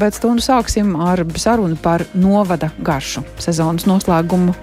Bet 0.00 0.16
stundu 0.16 0.40
sāksim 0.40 0.94
ar 0.96 1.20
sarunu 1.36 1.76
par 1.76 2.06
novada 2.16 2.70
garšu 2.80 3.20
sezonas 3.42 3.84
noslēgumu 3.88 4.54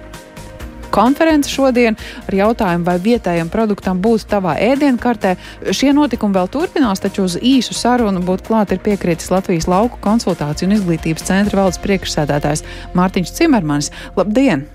konference 0.90 1.50
šodien 1.52 1.98
ar 2.26 2.34
jautājumu, 2.34 2.86
vai 2.88 2.96
vietējam 3.02 3.50
produktam 3.52 4.00
būs 4.02 4.24
tavā 4.30 4.56
ēdienkartē. 4.70 5.36
Šie 5.70 5.92
notikumi 5.94 6.34
vēl 6.34 6.50
turpinās, 6.50 7.04
taču 7.04 7.26
uz 7.28 7.36
īsu 7.38 7.76
sarunu 7.76 8.24
būt 8.24 8.46
klāt 8.48 8.72
ir 8.74 8.82
piekritis 8.82 9.30
Latvijas 9.34 9.68
lauku 9.70 10.00
konsultāciju 10.04 10.70
un 10.70 10.78
izglītības 10.78 11.28
centra 11.28 11.62
valdes 11.62 11.78
priekšsēdētājs 11.84 12.66
Mārtiņš 12.98 13.36
Cimermanis. 13.38 13.92
Labdien! 14.18 14.66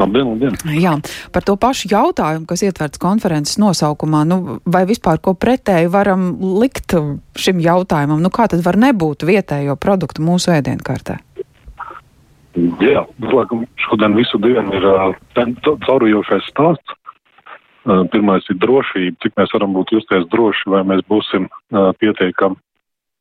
Labdien, 0.00 0.30
labdien. 0.32 0.54
Jā, 0.80 0.94
par 1.34 1.44
to 1.44 1.56
pašu 1.60 1.90
jautājumu, 1.92 2.46
kas 2.48 2.62
ietverts 2.64 3.00
konferences 3.00 3.58
nosaukumā, 3.60 4.22
nu, 4.28 4.60
vai 4.64 4.86
vispār 4.88 5.20
ko 5.20 5.34
pretēji 5.36 5.90
varam 5.92 6.30
likt 6.62 6.94
šim 7.36 7.60
jautājumam? 7.60 8.22
Nu, 8.24 8.32
kā 8.32 8.48
tad 8.48 8.64
var 8.64 8.80
nebūt 8.80 9.26
vietējo 9.28 9.76
produktu 9.80 10.24
mūsu 10.24 10.54
ēdienkartē? 10.56 11.20
Jā, 12.82 13.04
laikam 13.22 13.66
šodien 13.78 14.16
visu 14.16 14.40
dienu 14.42 14.74
ir 14.74 14.88
caurujošais 15.86 16.48
stāsts. 16.50 16.96
Pirmais 18.12 18.44
ir 18.52 18.58
drošība, 18.60 19.16
cik 19.24 19.38
mēs 19.40 19.54
varam 19.54 19.72
būt 19.76 19.94
justies 19.94 20.26
droši, 20.32 20.68
vai 20.72 20.82
mēs 20.88 21.00
būsim 21.08 21.46
pietiekami 21.70 22.58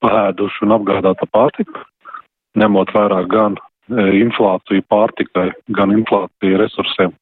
pēduši 0.04 0.66
un 0.66 0.76
apgādāta 0.76 1.28
pārtika, 1.32 1.86
ņemot 2.60 2.92
vērā 2.96 3.22
gan 3.32 3.56
inflāciju 3.90 4.86
pārtikai, 4.92 5.50
gan 5.76 5.96
inflāciju 5.96 6.62
resursiem, 6.62 7.14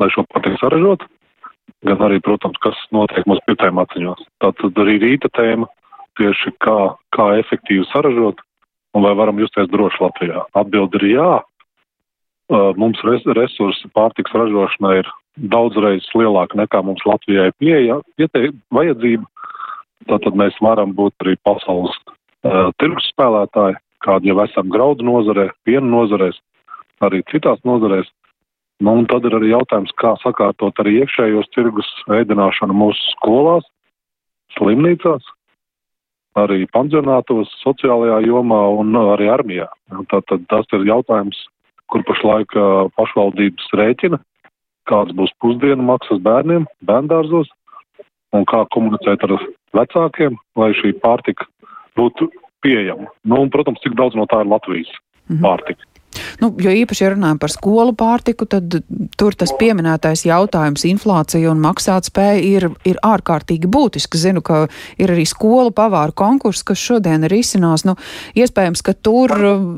lai 0.00 0.10
šo 0.14 0.24
pārtiku 0.32 0.60
saražotu, 0.60 1.06
gan 1.86 2.02
arī, 2.08 2.20
protams, 2.24 2.58
kas 2.64 2.78
notiek 2.94 3.26
mūsu 3.28 3.44
pirtējiem 3.46 3.82
atziņos. 3.84 4.24
Tātad 4.42 4.82
arī 4.82 4.98
rīta 5.04 5.30
tēma 5.36 5.68
tieši 6.18 6.54
kā, 6.64 6.94
kā 7.14 7.30
efektīvi 7.38 7.86
saražot 7.92 8.42
un 8.96 9.04
vai 9.04 9.14
varam 9.14 9.38
justies 9.38 9.70
droši 9.70 10.02
Latvijā. 10.02 10.44
Atbildi 10.58 10.98
ir 11.02 11.08
jā, 11.12 11.30
mums 12.80 13.00
res, 13.06 13.24
resursi 13.38 13.90
pārtiks 13.94 14.34
ražošanai 14.34 14.98
ir 15.02 15.10
daudzreiz 15.52 16.06
lielāka 16.18 16.58
nekā 16.58 16.82
mums 16.82 17.04
Latvijai 17.06 17.52
pieeja, 17.60 18.00
pieteik, 18.18 18.56
vajadzība. 18.74 19.26
Tātad 20.08 20.38
mēs 20.38 20.56
varam 20.64 20.94
būt 20.96 21.14
arī 21.22 21.36
pasaules 21.44 21.94
uh, 22.00 22.70
tirgus 22.80 23.10
spēlētāji, 23.12 23.76
kādi 24.04 24.30
jau 24.30 24.38
esam 24.44 24.70
graudu 24.72 25.06
nozarē, 25.06 25.48
piena 25.66 25.86
nozarēs, 25.86 26.38
arī 27.04 27.22
citās 27.32 27.60
nozarēs. 27.68 28.08
Nu, 28.78 28.94
un 28.94 29.08
tad 29.10 29.24
ir 29.26 29.34
arī 29.34 29.50
jautājums, 29.50 29.90
kā 29.98 30.12
sakārtot 30.22 30.78
arī 30.78 31.00
iekšējos 31.00 31.50
tirgus 31.54 31.88
veidināšanu 32.10 32.76
mūsu 32.78 33.10
skolās, 33.16 33.66
slimnīcās, 34.54 35.24
arī 36.38 36.62
pansionātos, 36.70 37.50
sociālajā 37.64 38.20
jomā 38.28 38.60
un 38.78 38.94
arī 39.00 39.26
armijā. 39.34 39.66
Tātad 40.12 40.46
tas 40.52 40.70
ir 40.78 40.86
jautājums, 40.86 41.40
kur 41.90 42.04
pašlaik 42.06 42.54
pašvaldības 42.94 43.70
rēķina, 43.80 44.20
kāds 44.88 45.14
būs 45.18 45.34
pusdienu 45.42 45.82
maksas 45.88 46.22
bērniem, 46.22 46.68
bērndārzos, 46.86 47.50
un 48.36 48.44
kā 48.48 48.64
komunicēt 48.74 49.24
ar 49.26 49.38
vecākiem, 49.76 50.36
lai 50.60 50.70
šī 50.76 50.94
pārtika 51.02 51.48
būtu 51.98 52.30
pieejama. 52.62 53.10
Nu, 53.24 53.42
un, 53.42 53.50
protams, 53.50 53.80
cik 53.84 53.94
daudz 53.98 54.18
no 54.18 54.26
tā 54.30 54.40
ir 54.42 54.50
Latvijas 54.50 54.90
-hmm. 55.28 55.40
pārtika. 55.40 55.84
Nu, 56.40 56.48
jo 56.58 56.70
īpaši, 56.72 57.02
ja 57.04 57.10
runājam 57.12 57.38
par 57.38 57.52
skolu 57.52 57.92
pārtiku, 57.98 58.46
tad 58.50 58.72
tur 59.20 59.34
tas 59.38 59.52
pieminētais 59.58 60.24
jautājums- 60.26 60.84
inflācija 60.92 61.50
un 61.50 61.60
maksātspēja 61.62 62.40
ir, 62.42 62.68
ir 62.84 62.96
ārkārtīgi 63.04 63.68
būtisks. 63.70 64.22
Zinu, 64.24 64.42
ka 64.42 64.66
ir 64.98 65.12
arī 65.14 65.26
skolu 65.28 65.70
pavāru 65.70 66.14
konkurss, 66.14 66.64
kas 66.64 66.78
šodien 66.78 67.24
ir 67.24 67.30
izcinās. 67.30 67.84
Nu, 67.84 67.94
iespējams, 68.34 68.82
ka 68.82 68.94
tur 68.94 69.28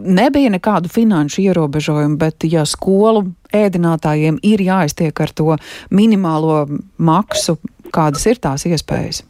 nebija 0.04 0.50
nekādu 0.50 0.88
finanšu 0.88 1.42
ierobežojumu, 1.50 2.16
bet 2.16 2.44
ja 2.44 2.64
skolu 2.64 3.34
ēdinātājiem 3.52 4.38
ir 4.42 4.58
jāiztiek 4.58 5.20
ar 5.20 5.28
to 5.28 5.56
minimālo 5.90 6.80
maksu, 6.96 7.58
kādas 7.92 8.26
ir 8.26 8.36
tās 8.36 8.64
iespējas? 8.64 9.24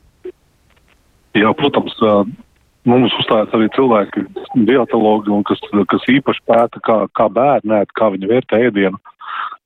Jā, 1.35 1.55
protams, 1.55 1.95
Mums 2.89 3.13
uzstājas 3.21 3.53
arī 3.57 3.69
cilvēki, 3.77 4.23
dietologi, 4.65 5.35
kas, 5.51 5.61
kas 5.93 6.07
īpaši 6.09 6.45
pēta, 6.49 6.81
kā, 6.87 6.97
kā 7.19 7.27
bērni 7.29 7.77
ēd, 7.77 7.91
kā 7.99 8.09
viņi 8.15 8.31
vērtē 8.31 8.61
ēdienu. 8.71 9.01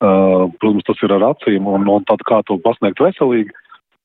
Uh, 0.04 0.50
protams, 0.60 0.84
tas 0.88 1.02
ir 1.06 1.14
ar 1.14 1.28
acīm 1.30 1.68
un, 1.70 1.86
un 1.88 2.02
tad 2.08 2.24
kā 2.26 2.40
to 2.48 2.58
pasniegt 2.64 3.00
veselīgi. 3.00 3.54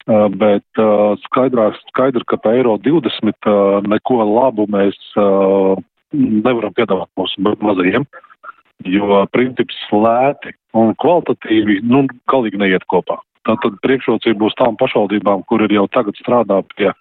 Uh, 0.10 0.28
bet 0.32 0.82
uh, 0.82 1.18
skaidrāk, 1.26 1.78
skaidrs, 1.90 2.26
ka 2.30 2.38
pa 2.42 2.54
eiro 2.58 2.78
20 2.86 3.10
uh, 3.50 3.82
neko 3.90 4.22
labu 4.30 4.66
mēs 4.72 4.96
uh, 5.20 5.74
nevaram 6.14 6.74
piedāvāt 6.78 7.10
mūsu 7.20 7.44
mazajiem, 7.44 8.06
jo 8.86 9.24
princips 9.34 9.78
lēti 9.92 10.54
un 10.78 10.94
kvalitatīvi, 11.02 11.82
nu, 11.90 12.06
galīgi 12.32 12.62
neiet 12.62 12.86
kopā. 12.90 13.20
Tātad 13.50 13.78
priekšrocība 13.84 14.46
būs 14.46 14.58
tām 14.60 14.78
pašvaldībām, 14.80 15.46
kur 15.50 15.64
ir 15.66 15.74
jau 15.74 15.86
tagad 15.92 16.18
strādā 16.22 16.62
pie 16.76 16.92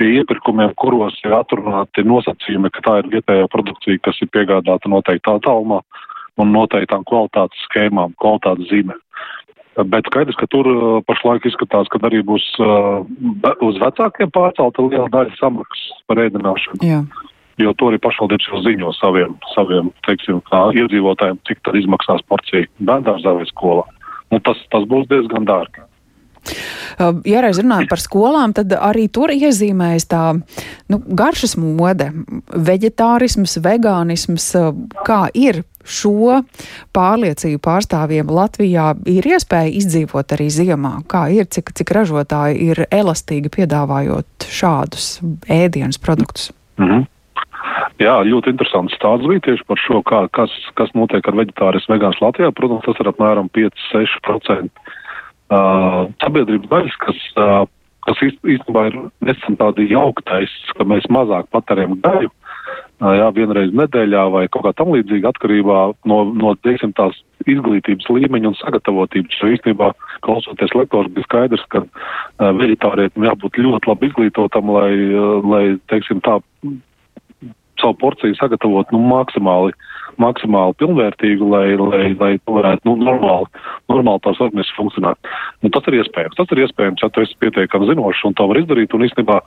pie 0.00 0.14
iepirkumiem, 0.16 0.72
kuros 0.80 1.18
ir 1.26 1.36
atrunāti 1.36 2.06
nosacījumi, 2.08 2.72
ka 2.72 2.84
tā 2.86 2.96
ir 3.02 3.12
vietējā 3.18 3.50
produkcija, 3.52 4.00
kas 4.06 4.20
ir 4.24 4.32
piegādāta 4.32 4.88
noteiktā 4.88 5.36
talmā 5.44 5.82
un 6.40 6.54
noteiktām 6.56 7.04
kvalitātes 7.08 7.68
schēmām, 7.68 8.16
kvalitātes 8.22 8.70
zīmē. 8.72 8.96
Bet 9.92 10.08
skaidrs, 10.10 10.36
ka 10.40 10.48
tur 10.50 10.66
uh, 10.66 10.86
pašlaik 11.06 11.44
izskatās, 11.46 11.88
ka 11.92 12.00
arī 12.08 12.24
būs 12.26 12.46
uh, 12.64 13.04
uz 13.64 13.78
vecākiem 13.80 14.32
pārcelta 14.34 14.86
liela 14.88 15.08
daļa 15.12 15.36
samaksas 15.38 16.00
par 16.10 16.20
ēdināšanu. 16.24 16.80
Jā. 16.84 17.04
Jo 17.60 17.74
to 17.76 17.90
arī 17.90 18.00
pašvaldības 18.00 18.48
jau 18.48 18.62
ziņo 18.64 18.90
saviem, 18.96 19.36
saviem 19.52 19.92
teiksim, 20.08 20.40
iedzīvotājiem, 20.80 21.38
cik 21.48 21.60
tad 21.66 21.76
izmaksās 21.76 22.24
porcija 22.32 22.64
bērndārzā 22.80 23.36
vai 23.36 23.46
skolā. 23.52 23.84
Un 24.32 24.40
tas, 24.46 24.58
tas 24.72 24.86
būs 24.88 25.08
diezgan 25.10 25.44
dārgi. 25.48 25.84
Ja 27.28 27.40
reiz 27.44 27.60
runājam 27.60 27.88
par 27.90 28.02
skolām, 28.02 28.52
tad 28.56 28.72
arī 28.76 29.06
tur 29.12 29.32
iezīmējas 29.32 30.06
tā 30.10 30.22
nu, 30.36 30.98
garšas 30.98 31.56
mode, 31.60 32.10
veģetārisms, 32.52 33.56
vegānisms, 33.64 34.50
kā 35.06 35.22
ir 35.34 35.62
šo 35.86 36.40
pārliecību 36.96 37.60
pārstāvjiem 37.64 38.30
Latvijā 38.36 38.90
ir 39.08 39.30
iespēja 39.32 39.72
izdzīvot 39.80 40.36
arī 40.36 40.50
ziemā? 40.52 40.98
Kā 41.10 41.26
ir, 41.32 41.48
cik, 41.48 41.72
cik 41.78 41.94
ražotāji 41.96 42.70
ir 42.70 42.84
elastīgi 42.90 43.52
piedāvājot 43.56 44.50
šādus 44.50 45.16
ēdienas 45.48 46.00
produktus? 46.02 46.52
Mm 46.78 46.88
-hmm. 46.90 47.08
Jā, 48.00 48.14
ļoti 48.24 48.54
interesants 48.54 48.94
stāsts 48.96 49.28
bija 49.28 49.40
tieši 49.44 49.64
par 49.68 49.76
šo, 49.76 50.00
kā, 50.02 50.28
kas, 50.32 50.50
kas 50.74 50.88
notiek 50.94 51.26
ar 51.28 51.36
veģetārismu 51.36 51.94
vegāns 51.94 52.20
Latvijā. 52.20 52.50
Protams, 52.50 52.84
tas 52.84 53.00
ir 53.00 53.10
apmēram 53.10 53.50
5-6% 53.52 54.64
uh, 54.64 54.70
sabiedrības 55.50 56.70
daļas, 56.70 56.98
kas, 57.02 57.22
kas 58.06 58.20
īstenībā 58.22 58.86
ir 58.90 58.98
nesen 59.26 59.58
tādi 59.60 59.88
jauktais, 59.90 60.52
ka 60.78 60.86
mēs 60.86 61.08
mazāk 61.10 61.50
patērējam 61.54 61.98
gaļu, 62.04 62.30
jā, 63.00 63.28
vienreiz 63.34 63.72
nedēļā 63.76 64.24
vai 64.34 64.44
kaut 64.52 64.66
kā 64.66 64.72
tam 64.76 64.92
līdzīga 64.94 65.32
atkarībā 65.32 65.78
no, 66.10 66.18
no 66.36 66.54
teiksim, 66.64 66.92
tās 66.98 67.16
izglītības 67.48 68.08
līmeņa 68.12 68.52
un 68.52 68.58
sagatavotības. 68.60 69.40
Jo 69.40 69.54
īstenībā, 69.54 69.90
klausoties 70.26 70.74
lektorus, 70.76 71.12
bija 71.16 71.28
skaidrs, 71.28 71.64
ka 71.72 71.82
uh, 71.86 72.50
veģetārietim 72.60 73.26
jābūt 73.26 73.58
ļoti 73.64 73.90
labi 73.90 74.10
izglītotam, 74.10 74.72
lai, 74.76 74.92
uh, 75.16 75.50
lai 75.50 75.64
teiksim, 75.92 76.20
tā 76.26 76.38
savu 77.80 77.98
porciju 78.00 78.36
sagatavot 78.38 78.92
nu, 78.94 79.02
maksimāli 79.10 79.74
maksimāli 80.20 80.76
pilnvērtīgu, 80.80 81.48
lai, 81.52 81.66
lai, 81.78 82.02
lai 82.18 82.30
varētu 82.48 82.88
nu, 82.88 82.96
normāli, 83.06 83.48
normāli 83.92 84.22
tās 84.24 84.40
organismas 84.42 84.76
funkcionēt. 84.76 85.30
Nu, 85.62 85.70
tas 85.74 85.86
ir 85.88 85.98
iespējams. 86.00 86.36
Tas 86.38 86.52
ir 86.54 86.62
iespējams, 86.64 87.04
ja 87.04 87.10
tu 87.12 87.24
esi 87.24 87.38
pietiekami 87.42 87.90
zinošs 87.90 88.24
un 88.28 88.36
to 88.38 88.48
var 88.50 88.60
izdarīt. 88.60 88.94
Un 88.96 89.06
īstenībā 89.06 89.40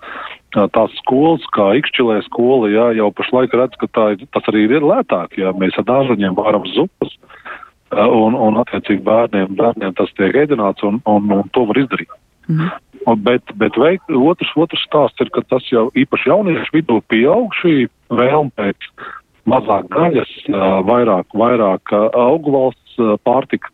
tās 0.76 0.98
skolas, 1.02 1.46
kā 1.56 1.72
Ikšķilē 1.82 2.22
skola, 2.30 2.72
jā, 2.74 2.90
jau 3.00 3.12
pašlaik 3.18 3.56
redz, 3.60 3.78
ka 3.82 3.90
tā, 3.94 4.08
tas 4.36 4.50
arī 4.52 4.66
ir 4.70 4.88
lētāk, 4.88 5.38
ja 5.42 5.54
mēs 5.58 5.78
ar 5.82 5.88
dārzaņiem 5.90 6.38
varam 6.40 6.68
zupas. 6.74 7.18
Un, 7.94 8.34
un 8.34 8.58
attiecīgi 8.58 9.04
bērniem, 9.06 9.54
bērniem 9.60 9.94
tas 10.00 10.10
tiek 10.18 10.34
ēdināts 10.34 10.82
un, 10.88 10.98
un, 11.10 11.30
un 11.36 11.50
to 11.54 11.68
var 11.70 11.78
izdarīt. 11.78 12.10
Mm. 12.48 12.72
Bet, 13.24 13.52
bet 13.60 13.76
veik, 13.80 14.04
otrs, 14.08 14.54
otrs 14.56 14.86
stāsts 14.88 15.20
ir, 15.24 15.32
ka 15.36 15.44
tas 15.52 15.66
jau 15.72 15.90
īpaši 16.00 16.30
jauniešu 16.32 16.72
vidū 16.76 17.02
pieaug 17.12 17.52
šī 17.60 17.90
vēlme 18.16 18.54
pēc 18.56 18.88
mazāk 19.50 19.90
gaļas, 19.92 20.32
vairāk, 20.88 21.36
vairāk 21.36 21.94
augu 22.16 22.56
valsts 22.56 23.00
pārtika. 23.28 23.72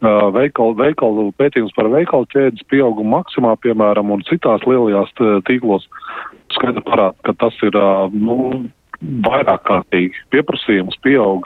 Veikalu, 0.00 0.78
veikalu 0.78 1.26
pētījums 1.36 1.74
par 1.76 1.90
veikalu 1.92 2.24
ķēdes 2.32 2.64
pieaugumu 2.72 3.18
maksimā, 3.18 3.52
piemēram, 3.60 4.14
un 4.14 4.22
citās 4.24 4.62
lielajās 4.64 5.10
tīklos 5.44 5.84
skaidri 6.54 6.80
parāda, 6.86 7.18
ka 7.26 7.34
tas 7.42 7.58
ir 7.66 7.76
nu, 8.14 8.38
vairāk 9.26 9.66
kārtīgi 9.68 10.24
pieprasījums 10.32 10.96
pieaug 11.04 11.44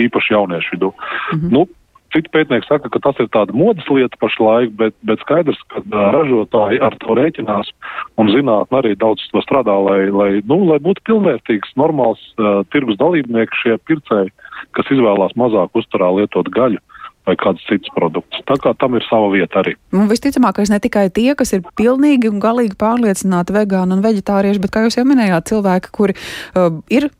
īpaši 0.00 0.32
jauniešu 0.32 0.76
vidū. 0.76 0.90
Mm 0.94 1.40
-hmm. 1.40 1.52
nu, 1.52 1.66
citi 2.14 2.30
pētnieki 2.34 2.68
saka, 2.68 2.90
ka 2.92 3.00
tas 3.04 3.18
ir 3.22 3.28
tāda 3.34 3.54
modas 3.56 3.86
lieta 3.92 4.18
pašlaik, 4.22 4.74
bet, 4.78 4.94
bet 5.06 5.22
skaidrs, 5.24 5.60
ka 5.72 5.82
ražotāji 6.14 6.80
ar 6.82 6.96
to 7.02 7.16
rēķinās 7.18 7.72
un 8.20 8.32
zinātni 8.34 8.80
arī 8.80 8.94
daudz 8.98 9.24
to 9.32 9.42
strādā, 9.44 9.76
lai, 9.86 10.00
lai, 10.14 10.30
nu, 10.50 10.62
lai 10.70 10.80
būtu 10.82 11.04
pilnvērtīgs, 11.08 11.76
normāls 11.80 12.22
uh, 12.38 12.62
tirgus 12.74 12.98
dalībnieks 13.00 13.62
šie 13.62 13.78
pircēji, 13.88 14.34
kas 14.76 14.94
izvēlās 14.94 15.36
mazāk 15.40 15.78
uzturā 15.78 16.10
lietot 16.18 16.50
gaļu 16.54 16.82
vai 17.28 17.36
kāds 17.40 17.64
cits 17.68 17.92
produkts. 17.94 18.40
Tā 18.48 18.56
kā 18.62 18.72
tam 18.80 18.96
ir 18.98 19.04
sava 19.06 19.30
vieta 19.32 19.60
arī. 19.62 19.76
Un 19.96 20.08
visticamākais 20.10 20.72
ne 20.72 20.80
tikai 20.82 21.08
tie, 21.14 21.32
kas 21.38 21.54
ir 21.56 21.64
pilnīgi 21.78 22.30
un 22.30 22.40
galīgi 22.42 22.78
pārliecināti 22.80 23.54
vegāni 23.56 23.96
un 23.96 24.04
veģetārieši, 24.04 24.62
bet, 24.62 24.74
kā 24.74 24.84
jūs 24.86 24.98
jau 24.98 25.06
minējāt, 25.08 25.50
cilvēki, 25.52 25.92
kuri 25.94 26.16
uh, 26.16 26.80
ir 26.92 27.10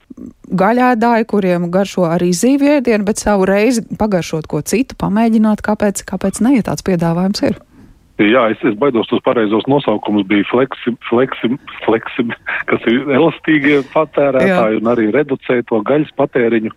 gaļēdāji, 0.60 1.28
kuriem 1.30 1.70
garšo 1.72 2.04
arī 2.10 2.32
zīvju 2.36 2.76
ēdienu, 2.80 3.06
bet 3.06 3.22
savu 3.22 3.46
reizi 3.48 3.84
pagaršot 4.00 4.48
ko 4.50 4.62
citu, 4.66 4.98
pamēģināt, 5.00 5.62
kāpēc, 5.64 6.04
kāpēc 6.08 6.42
ne, 6.44 6.58
ja 6.58 6.66
tāds 6.66 6.86
piedāvājums 6.86 7.44
ir. 7.46 7.60
Jā, 8.20 8.42
es, 8.52 8.60
es 8.68 8.76
baidos 8.76 9.08
tos 9.08 9.22
pareizos 9.24 9.64
nosaukumus. 9.70 10.26
Bija 10.28 10.44
fleksi, 10.50 10.92
fleksi, 11.08 11.52
fleksi, 11.86 12.26
kas 12.68 12.88
ir 12.90 13.08
elastīgie 13.16 13.80
patērētāji 13.94 14.76
jā. 14.76 14.80
un 14.82 14.90
arī 14.92 15.08
reducē 15.14 15.60
to 15.70 15.80
gaļas 15.88 16.12
patēriņu. 16.20 16.74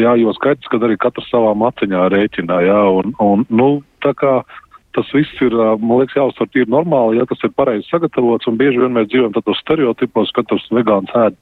Jā, 0.00 0.14
jo 0.20 0.32
skaidrs, 0.38 0.70
ka 0.72 0.80
arī 0.80 0.96
katrs 1.00 1.28
savā 1.32 1.52
maciņā 1.58 2.06
rēķinā. 2.14 2.62
Jā, 2.70 2.80
un, 3.00 3.12
un, 3.20 3.44
nu, 3.52 3.68
tā 4.04 4.14
kā 4.16 4.38
tas 4.96 5.08
viss 5.12 5.42
ir, 5.44 5.52
man 5.52 6.00
liekas, 6.00 6.16
jāuztver 6.16 6.48
tīri 6.48 6.72
normāli, 6.72 7.18
ja 7.18 7.26
tas 7.28 7.42
ir 7.44 7.52
pareizi 7.52 7.84
sagatavots, 7.90 8.48
un 8.48 8.56
bieži 8.56 8.80
vien 8.80 8.94
mēs 8.96 9.10
dzīvojam 9.10 9.34
tādos 9.34 9.60
stereotipos, 9.60 10.32
ka 10.32 10.46
tas 10.48 10.64
vegāns 10.72 11.12
ēd, 11.20 11.36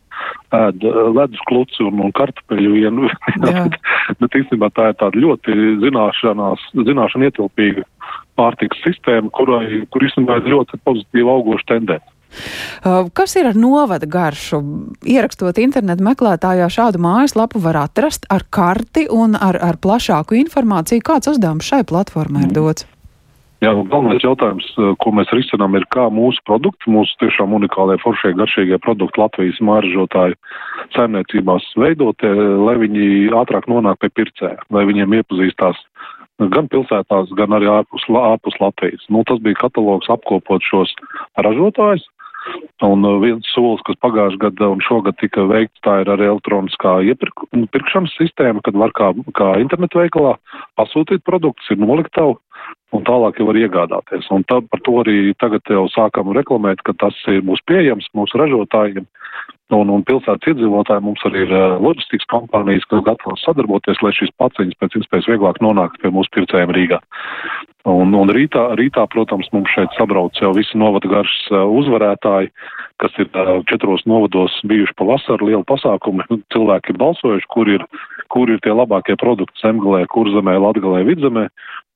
ēd 0.58 0.86
ledus 1.14 1.44
kluci 1.46 1.84
un, 1.86 2.02
un 2.02 2.10
kartupeļu 2.18 2.74
vienu, 2.74 3.12
bet 4.18 4.38
īstenībā 4.40 4.72
tā 4.74 4.90
ir 4.90 4.98
tāda 4.98 5.22
ļoti 5.22 5.54
zināšanās, 5.84 6.66
zināšana 6.82 7.30
ietilpīga 7.30 7.86
pārtikas 8.38 8.82
sistēma, 8.86 9.32
kurai, 9.34 9.84
kur 9.90 10.04
īstenībā 10.06 10.40
ir 10.40 10.52
ļoti 10.54 10.80
pozitīva 10.84 11.38
augoša 11.38 11.70
tendence. 11.74 12.10
Uh, 12.84 13.06
kas 13.14 13.36
ir 13.38 13.48
ar 13.50 13.58
novada 13.58 14.08
garšu? 14.10 14.60
Ierakstot 15.06 15.60
internetu 15.62 16.04
meklētājā 16.06 16.66
šādu 16.72 17.00
mājaslapu 17.04 17.62
var 17.62 17.78
atrast 17.84 18.26
ar 18.32 18.46
karti 18.50 19.06
un 19.12 19.38
ar, 19.38 19.58
ar 19.62 19.78
plašāku 19.78 20.38
informāciju. 20.42 21.04
Kāds 21.04 21.30
uzdevums 21.30 21.68
šai 21.68 21.84
platformai 21.86 22.48
ir 22.48 22.56
dots? 22.56 22.88
Jā, 23.62 23.70
nu, 23.72 23.86
galvenais 23.88 24.20
jautājums, 24.20 24.66
uh, 24.76 24.92
ko 25.00 25.14
mēs 25.16 25.30
risinām, 25.32 25.78
ir 25.78 25.86
kā 25.94 26.10
mūsu 26.12 26.42
produkti, 26.44 26.90
mūsu 26.92 27.14
tiešām 27.22 27.54
unikālie, 27.56 27.96
foršie, 28.02 28.34
garšīgie 28.36 28.80
produkti 28.82 29.22
Latvijas 29.22 29.62
māržotāju 29.64 30.36
saimniecībās 30.92 31.70
veidot, 31.80 32.26
lai 32.66 32.74
viņi 32.82 33.30
ātrāk 33.40 33.70
nonāk 33.70 34.02
pie 34.02 34.10
pircēja, 34.20 34.66
lai 34.74 34.84
viņiem 34.90 35.16
iepazīstās 35.20 35.80
gan 36.38 36.68
pilsētās, 36.72 37.32
gan 37.38 37.54
arī 37.56 37.68
ārpus, 37.70 38.06
ārpus 38.08 38.58
Latvijas. 38.60 39.04
Nu, 39.12 39.22
tas 39.28 39.40
bija 39.44 39.60
katalogs 39.64 40.10
apkopot 40.12 40.64
šos 40.66 40.94
ražotājus. 41.38 42.06
Un 42.84 43.06
uh, 43.06 43.18
viens 43.22 43.46
solis, 43.54 43.82
kas 43.86 43.98
pagājušajā 44.04 44.42
gadā 44.42 44.68
un 44.74 44.82
šogad 44.84 45.16
tika 45.20 45.46
veikts, 45.48 45.80
tā 45.86 46.00
ir 46.02 46.10
arī 46.12 46.28
elektroniskā 46.28 46.96
iepirkšanas 47.10 48.16
sistēma, 48.18 48.62
kad 48.66 48.76
var 48.76 48.92
kā, 48.96 49.12
kā 49.38 49.54
internetu 49.62 50.02
veikalā 50.02 50.34
pasūtīt 50.80 51.24
produktus, 51.24 51.70
ir 51.72 51.80
noliktavu 51.80 52.36
un 52.94 53.04
tālāk 53.06 53.40
jau 53.40 53.48
var 53.48 53.58
iegādāties. 53.58 54.28
Un 54.34 54.44
tā, 54.50 54.60
par 54.70 54.82
to 54.86 54.98
arī 55.02 55.34
tagad 55.40 55.66
jau 55.70 55.86
sākam 55.92 56.32
reklamēt, 56.36 56.84
ka 56.86 56.94
tas 57.00 57.16
ir 57.32 57.42
mūsu 57.46 57.64
pieejams 57.70 58.10
mūsu 58.16 58.40
ražotājiem. 58.40 59.08
Un, 59.72 59.88
un 59.90 60.04
pilsētas 60.06 60.52
iedzīvotāji 60.52 61.02
mums 61.02 61.22
arī 61.26 61.46
ir 61.46 61.52
uh, 61.56 61.78
loģistikas 61.82 62.28
kompānijas, 62.30 62.84
kas 62.90 63.00
gatavas 63.06 63.42
sadarboties, 63.46 64.02
lai 64.04 64.12
šīs 64.14 64.34
paciņas 64.38 64.76
pēc 64.78 64.98
iespējas 65.00 65.30
vieglāk 65.32 65.58
nonāktu 65.64 66.02
pie 66.02 66.12
mūsu 66.14 66.30
pircējiem 66.36 66.74
Rīgā. 66.76 67.00
Un, 67.84 68.14
un 68.16 68.30
rītā, 68.32 68.62
rītā, 68.80 69.02
protams, 69.12 69.50
mums 69.52 69.68
šeit 69.74 69.92
sabrauc 69.98 70.38
jau 70.40 70.54
visi 70.56 70.78
novada 70.80 71.08
garšas 71.10 71.50
uh, 71.52 71.66
uzvarētāji, 71.68 72.48
kas 73.02 73.18
ir 73.20 73.28
uh, 73.36 73.58
četros 73.68 74.06
novados 74.08 74.54
bijuši 74.64 74.96
pa 74.96 75.04
vasaru 75.10 75.50
lielu 75.50 75.66
pasākumu. 75.68 76.24
Cilvēki 76.54 76.94
ir 76.94 77.00
balsojuši, 77.02 77.50
kur 77.52 77.68
ir, 77.68 77.84
kur 78.32 78.48
ir 78.48 78.62
tie 78.64 78.72
labākie 78.72 79.18
produkti 79.20 79.60
zemgalē, 79.60 80.06
kurzemē, 80.14 80.56
latgalē, 80.64 81.02
vidzemē. 81.10 81.44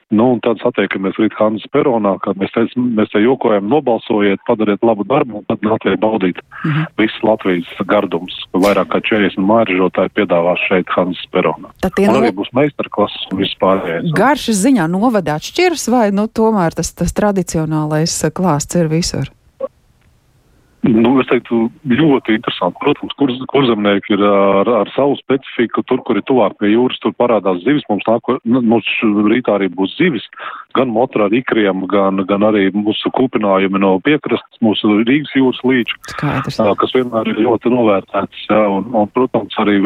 Nu, 0.09 0.31
un 0.33 0.39
tad 0.41 0.57
satiekamies 0.63 1.19
rīt 1.21 1.35
Hanzas 1.37 1.69
peronā, 1.69 2.15
kad 2.25 2.39
mēs 2.41 2.55
te, 2.55 2.65
mēs 2.81 3.11
te 3.13 3.21
jokojam, 3.21 3.67
nobalsojiet, 3.69 4.41
padariet 4.49 4.85
labu 4.87 5.05
darbu, 5.05 5.43
un 5.43 5.47
tad 5.51 5.61
nāciet 5.67 6.01
baudīt 6.01 6.41
mm 6.41 6.71
-hmm. 6.71 6.87
visas 6.97 7.23
Latvijas 7.29 7.69
gardums. 7.93 8.39
Vairāk 8.57 8.89
kā 8.95 9.03
40 9.05 9.45
māržotāji 9.51 10.15
piedāvās 10.17 10.65
šeit 10.69 10.89
Hanzas 10.97 11.29
peronā. 11.33 11.69
Tad 11.85 11.93
tie 11.97 12.07
no... 12.09 12.19
arī 12.23 12.33
būs 12.33 12.49
meistarklases 12.57 13.29
un 13.33 13.39
viss 13.45 13.61
pārējais. 13.61 14.13
Garšas 14.17 14.65
ziņā 14.65 14.89
novadā 14.89 15.37
atšķiras 15.37 15.89
vai, 15.93 16.11
nu, 16.11 16.25
tomēr 16.27 16.73
tas, 16.73 16.95
tas 16.95 17.13
tradicionālais 17.13 18.17
klāsts 18.33 18.81
ir 18.81 18.89
visur? 18.89 19.29
Nu, 20.89 21.15
es 21.21 21.29
teiktu, 21.29 21.67
ļoti 21.91 22.37
interesanti. 22.39 22.79
Protams, 22.81 23.15
kur, 23.21 23.33
kurzemnieki 23.53 24.15
ir 24.17 24.23
ar, 24.25 24.71
ar 24.81 24.91
savu 24.95 25.19
specifiku. 25.19 25.83
Tur, 25.89 26.01
kur 26.07 26.21
ir 26.21 26.25
tuvāk 26.29 26.57
pie 26.61 26.71
jūras, 26.73 27.01
tur 27.03 27.13
parādās 27.19 27.61
zivis. 27.65 27.85
Mums, 27.91 28.07
nāk, 28.09 28.31
nu, 28.49 28.63
mums 28.73 28.89
rītā 29.33 29.59
arī 29.59 29.69
būs 29.75 29.97
zivis, 29.99 30.25
gan 30.79 30.93
motra 30.95 31.27
ar 31.29 31.37
ikriem, 31.37 31.85
gan, 31.91 32.23
gan 32.29 32.47
arī 32.49 32.69
mūsu 32.77 33.13
kūpinājumi 33.17 33.83
no 33.83 33.97
piekrastes, 34.05 34.63
mūsu 34.65 35.01
Rīgas 35.03 35.35
jūras 35.37 35.61
līča, 35.67 35.99
kas 36.81 36.97
vienmēr 36.97 37.35
ir 37.35 37.43
ļoti 37.45 37.75
novērtēts. 37.75 38.49
Jā, 38.49 38.65
un, 38.79 38.89
un, 38.97 39.13
protams, 39.13 39.57
arī 39.61 39.79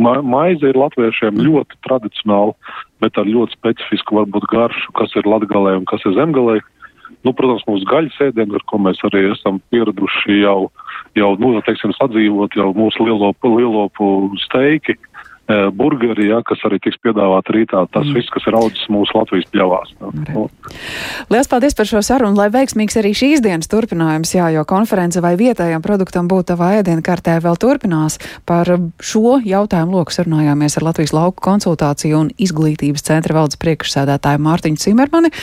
ma 0.00 0.16
maize 0.24 0.66
ir 0.66 0.78
latviešiem 0.80 1.40
ļoti 1.44 1.78
tradicionāla, 1.86 2.56
bet 3.04 3.18
ar 3.20 3.28
ļoti 3.28 3.58
specifisku 3.58 4.18
varbūt 4.18 4.48
garšu, 4.50 4.92
kas 4.98 5.14
ir 5.20 5.28
latgalē 5.28 5.78
un 5.80 5.88
kas 5.90 6.04
ir 6.08 6.16
zemgalē. 6.18 6.60
Nu, 7.26 7.34
protams, 7.36 7.66
mūsu 7.68 7.88
gaļas 7.88 8.16
ēdienu, 8.30 8.56
ar 8.56 8.64
ko 8.70 8.80
mēs 8.80 9.00
arī 9.10 9.26
esam 9.34 9.60
pieraduši 9.72 10.40
jau, 10.40 10.70
jau 11.18 11.34
nu, 11.42 11.52
teiksim, 11.66 11.92
sadzīvot, 11.98 12.56
jau 12.56 12.70
mūsu 12.76 13.04
lielopu, 13.04 13.50
lielopu 13.58 14.08
steiki, 14.46 14.94
e, 14.96 15.58
burgeri, 15.76 16.30
ja, 16.30 16.40
kas 16.46 16.62
arī 16.64 16.78
tiks 16.80 16.96
piedāvāti 17.04 17.58
rītā. 17.58 17.82
Tas 17.92 18.06
mm. 18.06 18.16
viss, 18.16 18.32
kas 18.32 18.48
ir 18.48 18.56
audzis 18.56 18.88
mūsu 18.92 19.18
Latvijas 19.18 19.50
pļavās. 19.52 19.92
Nu. 20.00 20.46
Lielas 21.28 21.50
paldies 21.50 21.76
par 21.76 21.90
šo 21.90 22.00
sarunu, 22.06 22.38
lai 22.40 22.48
veiksmīgs 22.54 22.96
arī 23.02 23.12
šīs 23.18 23.44
dienas 23.44 23.68
turpinājums, 23.68 24.32
jā, 24.38 24.48
jo 24.54 24.64
konference 24.68 25.20
vai 25.20 25.34
vietējām 25.40 25.84
produktam 25.84 26.30
būt 26.30 26.54
tavā 26.54 26.72
ēdienu 26.78 27.04
kartē 27.04 27.36
vēl 27.44 27.60
turpinās. 27.60 28.16
Par 28.48 28.70
šo 28.96 29.36
jautājumu 29.44 29.98
loku 29.98 30.16
sarunājāmies 30.16 30.80
ar 30.80 30.88
Latvijas 30.88 31.12
lauku 31.16 31.44
konsultāciju 31.44 32.24
un 32.24 32.32
izglītības 32.40 33.04
centra 33.10 33.36
valdes 33.42 33.60
priekšsēdētāju 33.60 34.44
Mārtiņu 34.48 34.84
Cimermani. 34.86 35.34